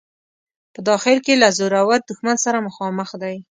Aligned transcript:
په 0.73 0.79
داخل 0.89 1.17
کې 1.25 1.33
له 1.41 1.47
زورور 1.57 1.99
دښمن 2.09 2.37
سره 2.45 2.65
مخامخ 2.67 3.09
دی. 3.23 3.35